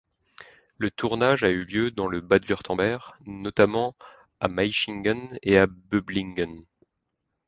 [0.79, 3.95] Le tournage a eu lieu dans le Bade-Wurtemberg, notamment
[4.39, 5.57] à Maichingen et
[5.91, 6.65] Böblingen.